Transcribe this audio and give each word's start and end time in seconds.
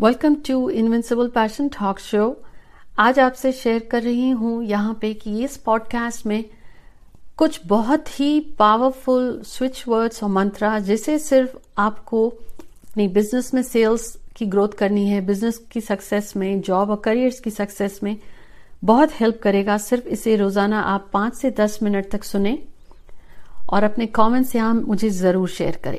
Welcome 0.00 0.34
to 0.46 0.68
invincible 0.70 1.28
passion 1.34 1.68
talk 1.76 1.98
show 1.98 2.24
आज 3.00 3.18
आपसे 3.20 3.50
share 3.58 3.86
कर 3.90 4.02
रही 4.02 4.28
हूं 4.40 4.50
यहां 4.70 4.92
पे 5.00 5.12
कि 5.20 5.38
इस 5.44 5.56
पॉडकास्ट 5.68 6.26
में 6.26 6.44
कुछ 7.38 7.58
बहुत 7.66 8.08
ही 8.18 8.28
पावरफुल 8.58 9.30
स्विच 9.46 9.82
वर्ड्स 9.88 10.22
और 10.24 10.30
मंत्रा 10.30 10.78
जिसे 10.88 11.18
सिर्फ 11.18 11.56
आपको 11.84 12.28
अपनी 12.28 13.06
बिजनेस 13.16 13.52
में 13.54 13.60
सेल्स 13.68 14.06
की 14.36 14.46
ग्रोथ 14.56 14.74
करनी 14.78 15.06
है 15.10 15.20
बिजनेस 15.26 15.58
की 15.72 15.80
सक्सेस 15.88 16.32
में 16.36 16.60
जॉब 16.68 16.90
और 16.90 17.00
करियर्स 17.04 17.38
की 17.44 17.50
सक्सेस 17.50 17.98
में 18.02 18.16
बहुत 18.92 19.12
हेल्प 19.20 19.38
करेगा 19.42 19.78
सिर्फ 19.88 20.06
इसे 20.18 20.36
रोजाना 20.44 20.80
आप 20.94 21.08
पांच 21.12 21.34
से 21.38 21.50
दस 21.60 21.78
मिनट 21.82 22.10
तक 22.12 22.24
सुने 22.32 22.58
और 23.76 23.84
अपने 23.90 24.06
कमेंट्स 24.20 24.54
यहां 24.56 24.74
मुझे 24.80 25.10
ज़रूर 25.22 25.48
शेयर 25.58 25.78
करें 25.84 25.98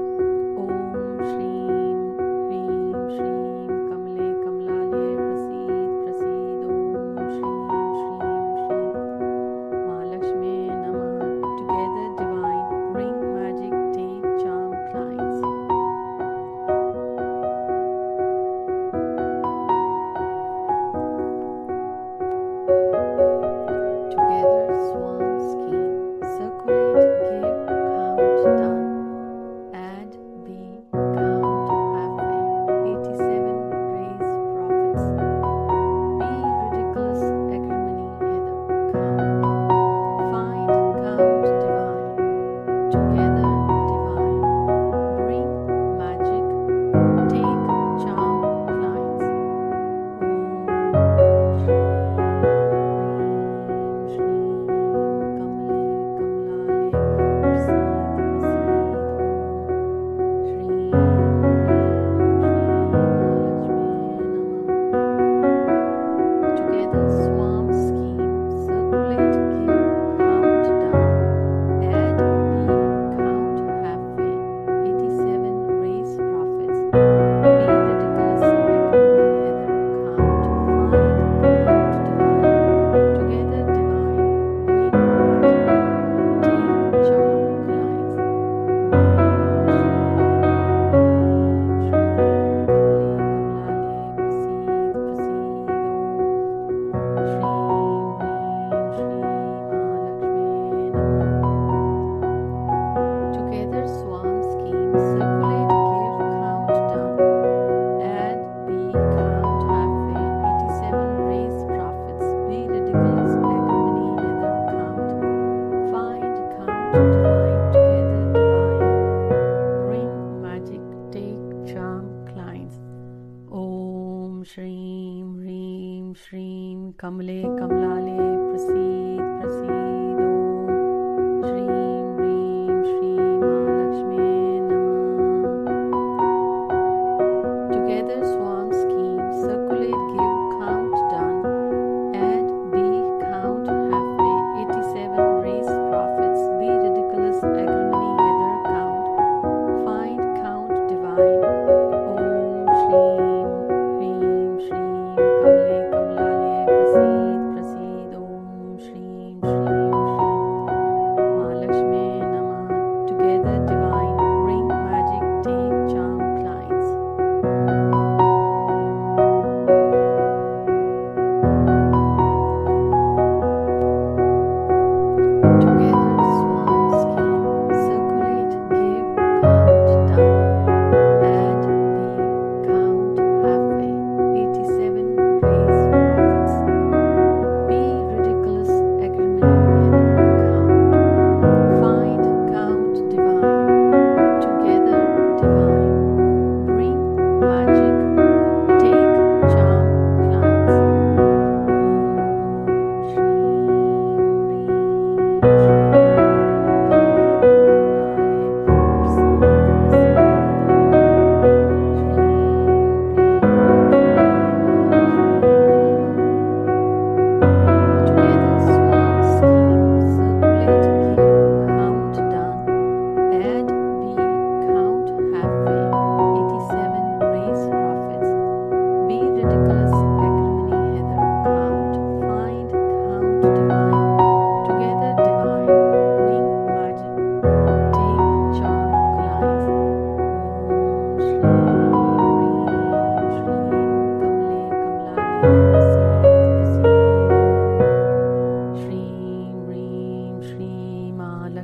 कमले 127.19 127.80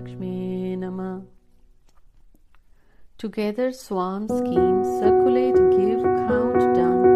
Lakshmi 0.07 0.75
Nama. 0.77 1.21
Together, 3.17 3.73
swarm 3.73 4.29
schemes 4.29 4.87
circulate, 4.99 5.55
give 5.71 6.01
count, 6.25 6.73
done. 6.75 7.06